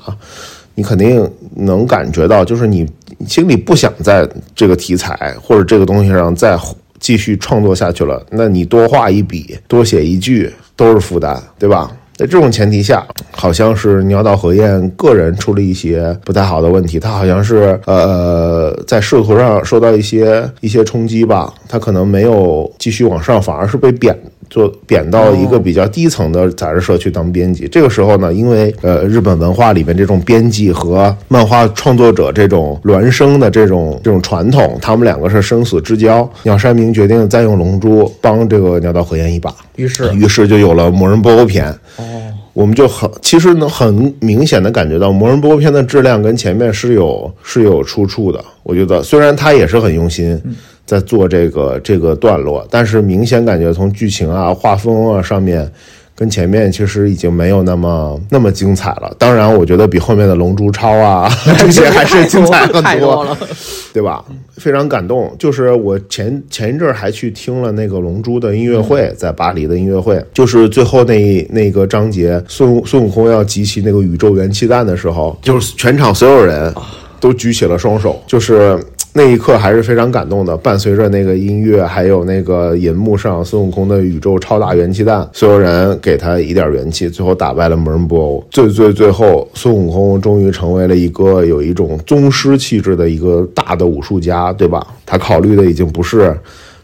[0.75, 2.87] 你肯定能感觉到，就是你
[3.27, 6.55] 心里不想在这个题材或者这个东西上再
[6.99, 11.91] 继续创作下去了，那你多画一笔、多写一句都是负担，对吧？
[12.15, 24.17] 在这种前提下，好像是鸟岛和彦个人出了一些不太好的问题，他好像是呃在仕途上受到一些一些冲击吧，他可能没有继续往上，反而是被贬。
[24.47, 27.67] 就贬到一个比较低层的杂志社去当编辑。
[27.67, 36.29] 这个时候呢，因为呃日本文化里面这种编辑和漫画创作者这种孪生的这种这种传统，他们两个是生死之交。
[36.43, 41.67] 鸟山明决定再用龙珠帮这个鸟岛和彦一把，于是于是就有了魔人布欧篇。
[41.97, 42.04] 哦，
[42.55, 48.43] 我们就很其实能很明显的感觉到魔人布欧篇的质量跟前面是有是有出处的。
[48.63, 50.41] 我觉得虽然他也是很用心。
[50.87, 55.67] 在做这个这个段落，但是明显感觉从剧情啊、画风啊上面，
[56.15, 59.13] 跟前面其实已经没有那么那么精彩了。
[59.19, 63.37] 当然，我觉得比后面的《龙珠超》啊 这些还是精彩很多，
[63.93, 64.23] 对吧？
[64.57, 65.35] 非常感动。
[65.37, 76.73] 就是我前前一阵还去听了那个《龙珠》的音乐会，在巴黎的音乐会，就是最后那那个章节，孙孙悟空要集齐那个宇宙元气弹的时候，就是全场所有人
[77.25, 78.79] 都举起了双手，就是。
[79.17, 88.45] 那一刻还是非常感动的，伴随着那个音乐，还有那个银幕上孙悟空的宇宙超大元气弹，所有人给他一点元气，最后打败了魔人布欧。
[88.51, 94.85] 最最最后，孙悟空终于成为了一个有一种宗师气质的一个大的武术家，对吧？
[95.05, 96.37] 他考虑的已经不是，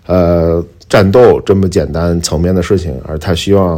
[0.06, 3.78] 呃，战斗这么简单层面的事情，而他希望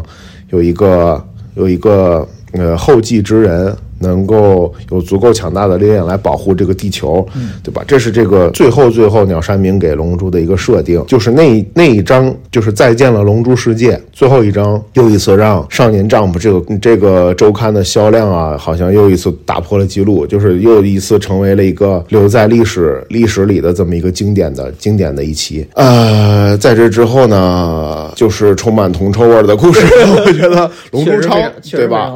[0.51, 1.19] 有一个
[1.55, 3.75] 有一个呃后继之人。
[3.99, 7.81] 能够有足够强大的力量来保护这个地球，嗯对吧？
[7.87, 25.65] 这是这个最后最后鸟山明给龙珠的一个设定，就是那那一章就是再见了龙珠世界最后一章，又一次让少年 Jump 这个这个周刊的销量啊，好像又一次打破了记录，就是又一次成为了一个留在历史历史里的这么一个经典的经典的一期。
[25.75, 29.85] 呃，在这之后呢，就是充满铜臭味儿的故事，
[30.25, 31.35] 我觉得龙珠超
[31.71, 32.13] 对吧？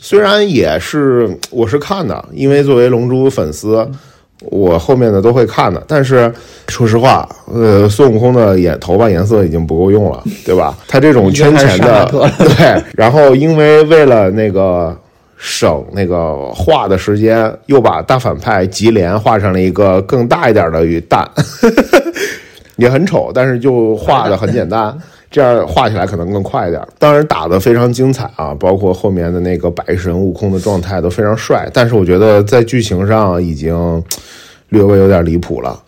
[0.00, 3.88] 虽然也是我是看的，因为作为龙珠粉丝，
[4.50, 5.82] 我后面的都会看的。
[5.88, 6.32] 但是
[6.68, 10.76] 说实话，呃，孙悟空的眼头发颜色已经不够用了，对吧？
[10.86, 12.06] 他这种圈钱的，
[12.38, 12.82] 对。
[12.94, 14.96] 然后因为为了那个
[15.36, 21.28] 省那个画的时间，又把大反派吉连画上了一个更大一点的鱼蛋，
[22.76, 24.96] 也很丑，但是就画的很简单。
[25.30, 26.82] 这样画起来可能更快一点。
[26.98, 31.68] 当然打得非常精彩啊，包括后面的那个百神悟空的状态都非常帅。
[31.72, 34.02] 但是我觉得在剧情上已经
[34.70, 35.82] 略微有点离谱了。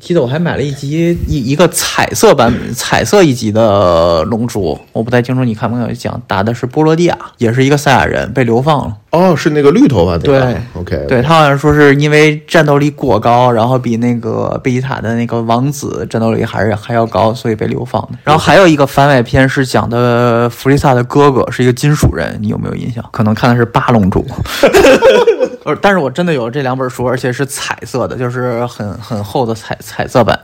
[0.00, 8.98] 记得我还买了一集一一个彩色版彩色一集的龙珠，我不太清楚你看没看讲，打的是波罗的亚，也是一个赛亚人被流放了。
[9.14, 10.40] 哦，是那个绿头发那个。
[10.40, 18.18] 对，OK，对他好像说是因为战斗力过高，然后比那个贝吉塔的那个王子战斗力还是还要高，所以被流放的。
[18.24, 23.04] 然后还有一个番外篇是讲的弗利萨的哥哥是一个金属人，你有没有印象？
[23.12, 24.24] 可能看的是八龙珠。
[25.64, 30.38] 呃，但是我真的有这两本书，而且是彩色的，就是很很厚的彩彩色版，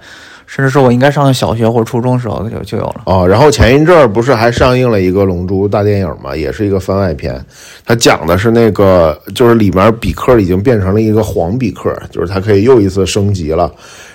[0.53, 3.03] 甚至说我应该上小学或者初中时候就就有了。
[3.07, 7.41] 哦，然后前一阵儿不是还上映了一个《龙珠》大电影嘛，也是一个番外篇，
[7.87, 13.73] 它讲的是那个就是里面比克已经变成了一个黄比克，就是他可以又一次升级了，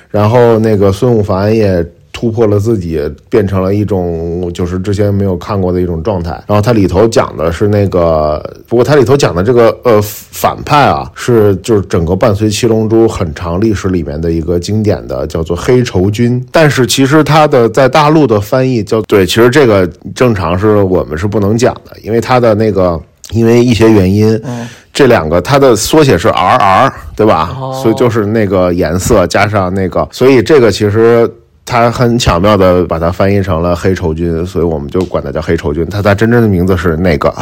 [0.10, 1.86] 然后那个孙悟凡也。
[2.15, 2.97] 突破了自己，
[3.30, 6.32] 变成了一种就是之前没有看过的一种状态。
[6.47, 16.41] 然后它里头讲的是那个，不过它里头讲的这个呃反派啊，是就是整个伴随七龙珠很长历史里面的一个经典的叫做黑仇军。
[16.54, 22.97] 但是其实它的在大陆的翻译叫对，其实这个正常是我们是不能讲的，因为它的那个
[23.32, 24.41] 因为一些原因。
[24.93, 27.54] 这两个它的缩写是 R R，对吧？
[27.60, 31.30] 哦所以就是那个颜色加上那个，所以这个其实
[31.65, 35.84] 他很巧妙的把它翻译成了黑绸军，所以我们就管它叫黑绸军。
[35.89, 37.34] 它它真正的名字是那个，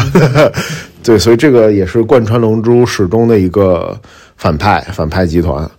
[1.04, 4.00] 对，所以这个也是贯穿龙珠始终的一个
[4.38, 5.70] 反派反派集团。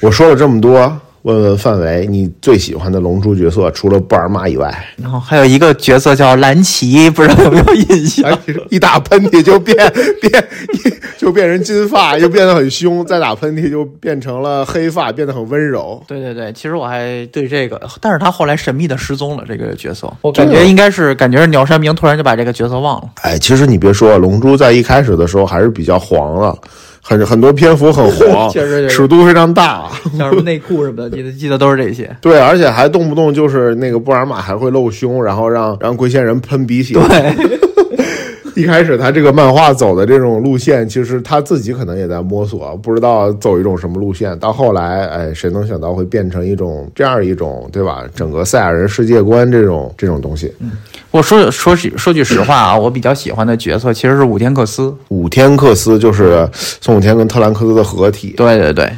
[0.00, 8.30] 我说了这么多，问问范伟，你最喜欢的龙珠角色除了布尔玛以外，然后还有一个角色叫蓝奇，不知道有没有印象？
[8.30, 8.38] 哎，
[8.70, 9.76] 一打喷嚏就变
[10.22, 10.48] 变
[11.18, 16.02] 就变成金发， 又变得很凶，再打喷嚏就变成了黑发，变得很温柔。
[16.06, 19.44] 对对对，其实我还对这个，但是他后来神秘的失踪了。
[19.46, 23.10] 这个角色，我感觉应该是感觉是鸟山明突然就把这个角色忘了。
[23.22, 26.58] 哎，其实你别说，龙珠在一开始的时候还是比较黄的，
[27.10, 28.48] 很很多篇幅很黄，
[28.88, 29.88] 尺度非常大。
[30.16, 32.08] 像什么内裤什么的，记得记得都是这些。
[32.20, 36.94] 对，而且还动不动就是那个布尔玛还会露胸，然后让让龟仙人喷鼻血。
[36.94, 37.58] 对，
[38.56, 44.38] 一开始他这个漫画走的这种路线，其实他自己可能也在摸索，不知道走一种什么路线。
[44.38, 48.04] 到后来，哎，谁能想到会变成一种这样一种，对吧？
[48.14, 50.52] 整个赛亚人世界观这种这种东西。
[51.10, 54.94] 我说说句说句实话啊，我比较喜欢的角色其实是武天克斯。
[55.08, 58.88] 武天克斯就是孙悟天跟特兰克斯的合体，对对对，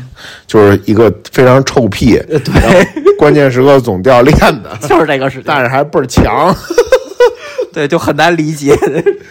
[0.46, 6.54] 就是一个非常臭屁， 对，关键时刻总掉链子， 就是这个是，但是还倍儿强。
[7.72, 8.76] 对，就很难理解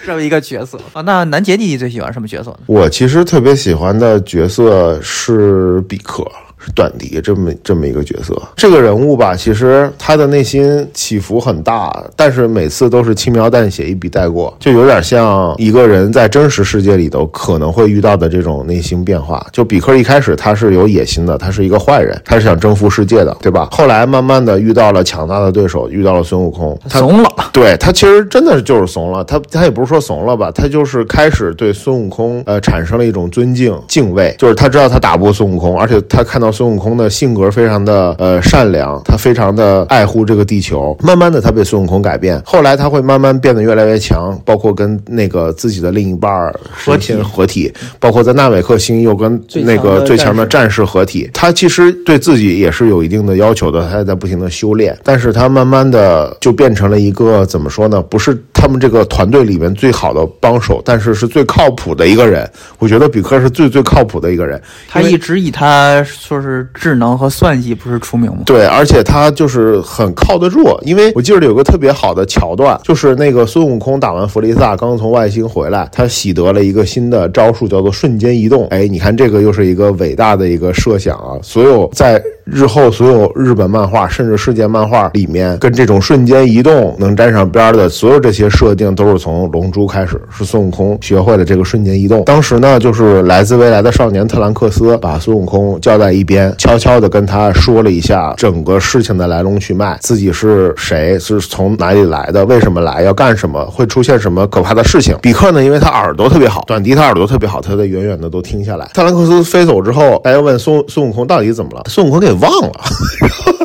[0.05, 1.01] 这么一个角色啊。
[1.01, 2.59] 那南杰弟弟最喜欢什么角色呢？
[2.65, 6.25] 我其实特别喜欢的角色是比克。
[6.63, 19.45] 是短笛这么这么一个角色，这个人物吧，其实他的内心起伏很大，但是每次都是轻描淡写一笔带过，就有点像一个人在真实世界里头可能会遇到的这种内心变化。
[19.51, 23.67] 就比克一开始他是有野心的，他是一个坏人，他是想征服世界的，对吧？
[23.71, 27.29] 后来慢慢的遇到了强大的对手，遇到了孙悟空，他怂了。
[27.51, 40.95] 对他其实真的就是怂了，他他也不是说怂了吧，他就是开始对孙悟空呃产生了一种尊敬敬畏，就是他知道他打不过孙悟空，而且他看到孙悟空的性格非常的呃善良，他非常的爱护这个地球。
[41.01, 51.29] 慢慢的，他被孙悟空改变，后来他会慢慢变得越来越强，包括跟那个自己的另一半儿合体合体，包括在纳美克星又跟那个最强的战士合体。
[51.33, 58.01] 他其实对自己也是有一定的要求的，他也在不停的修炼，但是他慢慢的就变成了一个怎么说呢？
[58.01, 62.49] 不是他们这个团队里面最好的帮手，但是是最靠谱的一个人。
[62.79, 64.61] 我觉得比克是最最靠谱的一个人。
[64.89, 68.39] 他一直以他说就是智能和算计不是出名吗？
[68.45, 78.65] 对，而且他就是很靠得住，因为我记得有个特别好的桥段，就是那个孙悟空打完弗利萨，刚从外星回来，他习得了一个新的招数，叫做瞬间移动。
[78.69, 81.37] 哎，你看这个又是一个伟大的一个设想啊！
[81.43, 92.23] 所有在日后所有日本漫画甚至世界漫画里面，跟这种瞬间移动能沾上边的所有这些设定，都是从《龙珠》开始，是孙悟空学会了这个瞬间移动。
[92.25, 105.13] 当时呢，就是来自未来的少年特兰克斯把孙悟空叫在一边，边悄悄地跟他说了一下整个事情的来龙去脉，自己是谁，是从哪里来的，为什么来，要干什么，会出现什么可怕的事情。
[105.21, 108.89] 比克呢，因为他耳朵特别好，短笛他耳朵特别好，他在远远的都听下来。
[108.93, 112.71] 特兰克斯飞走之后，大家问孙孙悟空到底怎么了，孙悟空给忘了。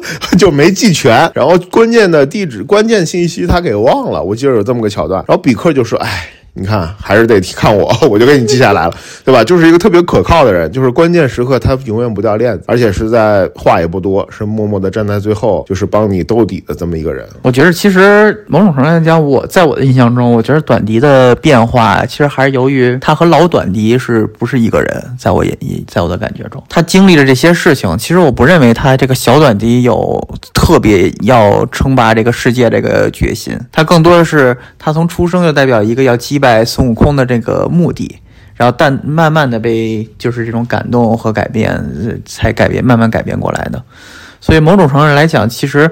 [0.39, 4.23] 就没记全，然后关键的地址、关键信息他给忘了。
[4.23, 6.29] 我记得有这么个桥段，然后比克就说：“哎。”
[6.59, 9.45] 你看，还是得看我， 我就给你记下来了，对吧？
[9.45, 17.29] 就是一个特别可靠的人，就是关键时刻他永远不掉链子，而且是在话也不多，是默默的站在最后，就是帮你兜底的这么一个人。
[17.43, 25.55] 我觉得其实某种程度来讲，我在我的印象中，我觉得短笛的变化其实还是由于他和老短笛是不是一个人，在我眼
[25.87, 36.46] 在我的感觉中，他经历了这些事情，其实我不认为他这个小短笛有特别要称霸这个世界这个决心，他更多的是他从出生就代表一个要击败。
[36.47, 38.21] 在孙悟空的这个目的，
[38.55, 41.85] 然后但慢慢的被就是这种感动和改变，
[42.25, 43.83] 才改变慢慢改变过来的。
[44.41, 45.91] 所以某种程度上来讲，其实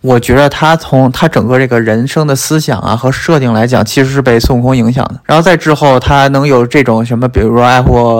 [0.00, 5.20] 我觉得他从他整个这个人生的思想啊和设定来讲，其实是被孙悟空影响的。
[5.26, 8.18] 然后在之后，他能有这种什么，比如说爱护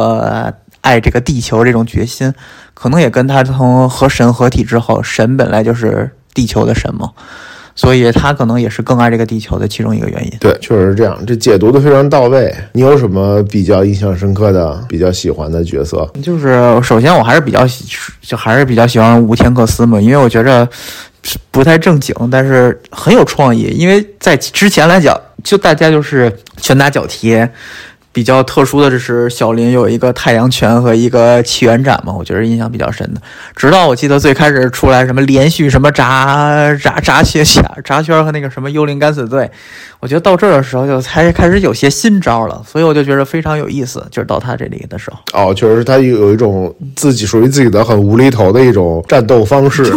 [0.83, 2.31] 爱这个地球这种决心，
[2.74, 7.09] 可能也跟他从和神合体之后，神本来就是地球的神嘛。
[7.75, 10.33] 所以他可能也是更爱这个地球的其中一个原因。
[10.41, 12.55] 对，确实是这样，这解读的非常到位。
[12.73, 16.09] 你有什么比较印象深刻的、比较喜欢的角色？
[16.23, 17.85] 就是首先我还是比较喜，
[18.21, 20.68] 就还是比较喜欢吴天克斯嘛，因为我觉着
[21.51, 23.62] 不太正经，但是很有创意。
[23.75, 27.47] 因为在之前来讲，就大家就是拳打脚踢。
[28.13, 33.21] 比较特殊的就是小林有一个太阳拳和一个起源斩嘛，我觉得印象比较深的。
[33.55, 39.49] 直到我记得最开始出来什么连续什么炸炸炸血血炸圈和那个什么幽灵敢死队，
[40.01, 44.05] 我觉得到这儿的时候就才开始有些新招了，所以我就觉得非常有意思。
[44.11, 49.85] 就是到他这里的时候，哦，确实他有有一种自己属于自己的很无厘头的一种战斗方式。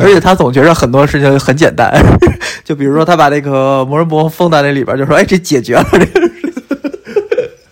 [0.00, 1.92] 而且他总觉着很多事情很简单，
[2.64, 6.52] 就比如说他把那个魔人布封在那里边，就说：“哎，这解决了这个事情。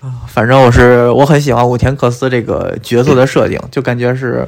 [0.29, 4.47] ”反正我是我很喜欢武田克斯这个角色的设定，就感觉是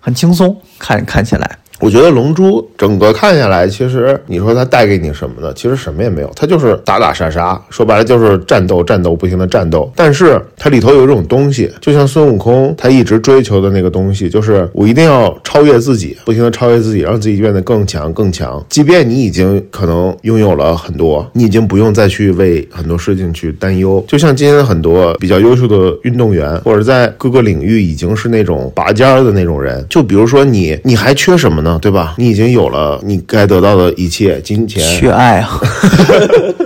[0.00, 1.58] 很轻松，看看起来。
[1.84, 5.52] 我觉得《龙珠》整个看下来，其实你说它带给你什么呢？
[5.54, 9.92] 其实什么也没有，它就是打打杀杀，说白了就是战斗、战斗、不停的战斗。
[9.94, 18.64] 但是它里头有一种东西，就像孙悟空他一直追求的那个东西，就是我一定要超越自己，不停的超越自己，让自己变得更强、更强。
[18.70, 24.02] 即便你已经可能拥有了很多，你已经不用再去为很多事情去担忧。
[24.08, 29.84] 就像今天很多比较优秀的运动员，或者在各个领域已经是那种拔尖儿的那种人。
[29.90, 31.73] 就比如说你，你还缺什么呢？
[31.78, 32.14] 对吧？
[32.18, 34.82] 你已经有了你该得到的一切，金钱。
[34.98, 35.44] 缺爱！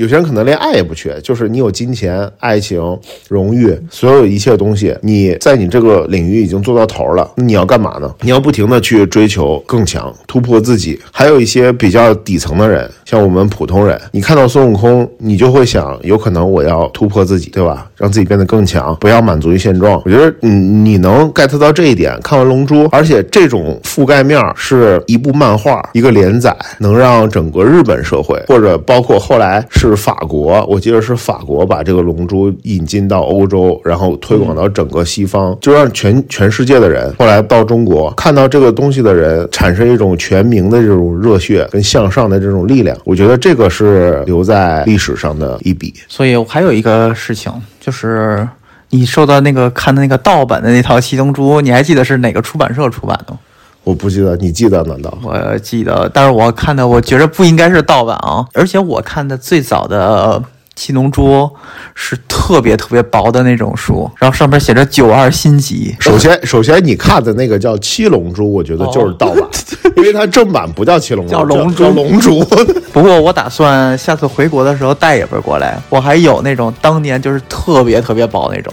[0.00, 2.80] 有些人可能连爱也不缺，就是你有金钱、爱情、
[3.28, 7.30] 荣誉，所有一切东西，你在你这个领域已经做到头了。
[7.36, 8.10] 你要干嘛呢？
[8.22, 10.98] 你要不停的去追求更强，突破自己。
[11.12, 17.86] 还有一些比较底层的人，像我们普通人，你看到孙悟空，你就会想，有可能我要突破自己，对吧？
[17.98, 20.00] 让自己变得更强，不要满足于现状。
[20.06, 42.96] 我觉得，你你能 get 到这一点，看完《龙珠》，而且这种覆盖面是一部漫画、一个连载，能让整个日本社会，或者包括后来是是法国，我记得是法国把这个《龙珠》引进到欧洲，然后推广到整个西方，就让全全世界的人，后来到中国看到这个东西的人，产生一种全民的这种热血跟向上的这种力量。
[43.04, 45.92] 我觉得这个是留在历史上的一笔。
[46.08, 47.50] 所以我还有一个事情。
[47.80, 48.46] 就是
[48.90, 53.38] 你受到那个看的那个盗版的那套《七龙珠》，你还记得是哪个出版社出版的吗？
[53.84, 55.16] 我不记得，你记得难道？
[55.22, 60.42] 我记得，但是我看的，我觉着不应该是盗版啊，而且我看的最早的。
[60.76, 61.50] 七龙珠
[61.94, 65.94] 是特别特别薄的那种书，然后上面写着九二新集。
[66.00, 69.42] 首先，首先你看的那个叫七龙珠，我觉得就是盗版，
[69.96, 71.90] 因为它正版不叫七龙珠，叫龙珠。
[71.90, 72.40] 龙珠。
[72.94, 75.78] 不过我打算下次回国的时候带一本过来。
[75.90, 78.72] 我还有那种当年就是特别特别薄那种，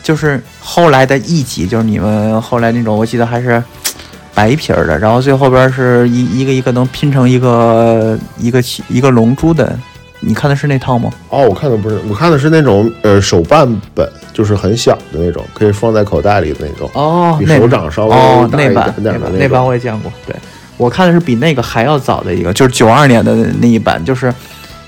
[0.00, 3.60] 就是后来的一集，就是你们后来那种，我记得还是
[4.38, 9.76] 白皮儿的，然后最后边是一一个一个能拼成一个一个一个龙珠的。
[10.20, 11.10] 你看的是那套吗？
[11.28, 16.88] 哦，我看的不是，我看的是那种呃手办本，就是很小的那种，可以放在口袋里的那种。
[16.94, 20.12] 哦比手掌稍微哦，大一那版点点的那那版那版种我也见过。
[20.24, 20.36] 对，
[20.76, 24.32] 我看的是比那个还要早的一个，就是九二年的那一版，就是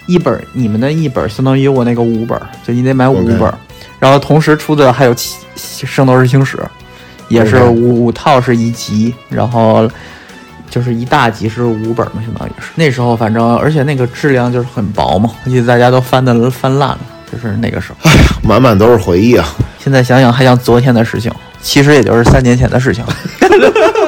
[0.07, 3.59] 一本儿，你们的一本儿相当于我那个五本儿，就你得买五本儿
[3.99, 5.35] 然后同时出的还有七
[5.87, 6.57] 《圣斗士星矢》，
[7.31, 9.91] 也是五五套是一集，然后
[10.69, 16.99] 就是一大集是五本儿嘛，相当于是那时候反正而且那个质量就是很薄嘛，我记得大家都翻的翻烂了，
[17.33, 18.11] 就是那个时候。
[18.11, 19.47] 哎呀满满都是回忆啊！
[19.79, 23.05] 现在想想还像昨天的事情，其实也就是三年前的事情。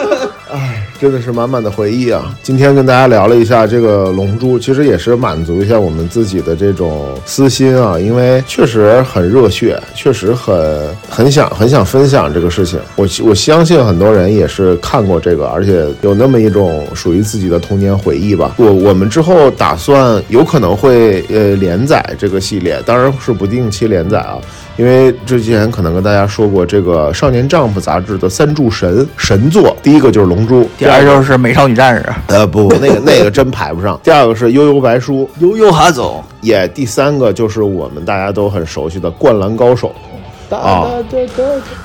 [1.03, 2.33] 真的是满满的回忆啊！
[2.45, 12.79] 今天跟大家聊了一下这个《龙珠》，其实也是满足一下我们自己的这种私心啊，因为确实很热血，确实很很想很想分享这个事情。
[12.95, 18.55] 我我相信很多人也是看过这个，而且有那么一种属于自己的童年回忆吧。
[18.57, 24.39] 我我们之后打算有可能会呃连载这个系列，当然是不定期连载啊。
[24.79, 33.99] 因为之前可能跟大家说过，这个《少年 Jump》杂志的三柱神神作，第一个就是《龙珠》，第二就是美少女战士，呃不不，那个那个真排不上。
[34.05, 39.95] 第二个是《悠悠白书》，悠悠哈总，也第三个就是我们大家都很熟悉的《灌篮高手》
[40.55, 40.87] 啊。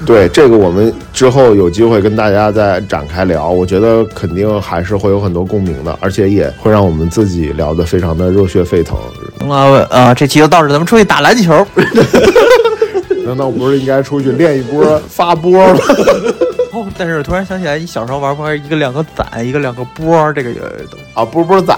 [0.05, 8.97] 对，这个我们之后有机会跟大家再展开聊，我觉得肯定还是会有很多共鸣的，而且也会让我们自己聊得非常的热血沸腾。
[9.39, 11.65] 行了，呃，这期就到这，咱们出去打篮球。
[13.25, 15.79] 难道不是应该出去练一波发波吗？
[16.87, 20.53] 哦，但是突然想起来，你小时候玩不玩一个两个攒，一个两个波，这个
[20.89, 21.77] 东西啊，波波攒，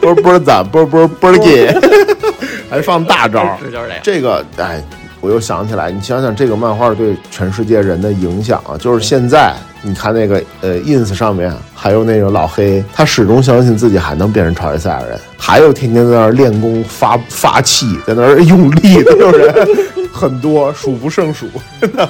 [0.00, 1.72] 波波攒， 波波波给，
[2.70, 3.58] 还放大招。
[3.62, 4.44] 是就是这个。
[4.56, 4.82] 这个，哎，
[5.20, 19.54] 我又想起来，你想想这个漫画对全世界人的影响啊，就是现在你看那个呃 ins 上面还有那个老黑，他始终相信自己还能变成超级赛亚人，还有天天在那儿练功发发气，在那儿用力的有人
[20.12, 21.46] 很多，数不胜数。
[21.80, 22.08] 真的，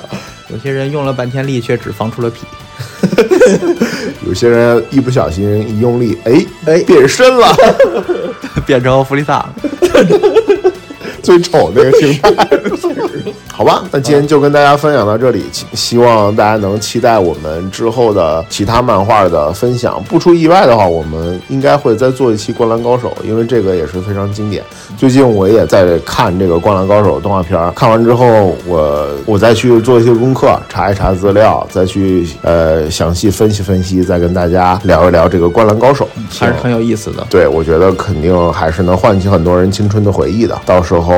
[0.52, 2.40] 有些人用了半天力，却只放出了屁。
[4.26, 7.54] 有些人一不小心一用力，哎哎变身了，
[8.66, 9.54] 变成弗利萨了。
[11.22, 12.30] 最丑那个形态。
[13.52, 20.02] 好吧，那今天就跟大家分享到这里，希希望大家能期待我们之后的其他漫画的分享。
[20.04, 24.64] 不出意外的话，我们应该会再做一期《灌篮高手》，因为这个也是非常经典。
[24.96, 36.08] 最近我也在看这个《灌篮高手》动画片儿，看完之后我我再去做一些功课，查一查资料，再去呃详细分析分析，再跟大家聊一聊这个《灌篮高手》，
[36.40, 37.26] 还是很有意思的。
[37.28, 40.58] 对，我觉得肯定还是能唤起很多人青春的回忆的。
[40.64, 41.09] 到时候，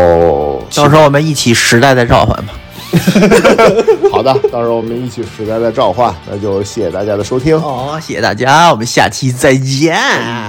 [0.74, 2.54] 到时候我们一起时代再召唤吧。
[4.12, 9.96] 好的，到时候我们一起时代的召唤，那就谢谢大家的收听，哦，谢谢大家，我们下期再见。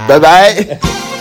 [0.06, 1.13] 拜拜。